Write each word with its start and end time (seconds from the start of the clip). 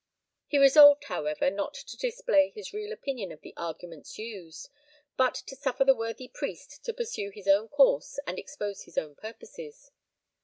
He 0.47 0.57
resolved, 0.57 1.03
however, 1.03 1.51
not 1.51 1.75
to 1.75 1.95
display 1.95 2.49
his 2.49 2.73
real 2.73 2.91
opinion 2.91 3.31
of 3.31 3.41
the 3.41 3.53
arguments 3.55 4.17
used, 4.17 4.67
but 5.15 5.35
to 5.45 5.55
suffer 5.55 5.85
the 5.85 5.93
worthy 5.93 6.27
priest 6.27 6.83
to 6.85 6.91
pursue 6.95 7.29
his 7.29 7.47
own 7.47 7.67
course 7.67 8.17
and 8.25 8.39
expose 8.39 8.85
his 8.85 8.97
own 8.97 9.13
purposes. 9.13 9.91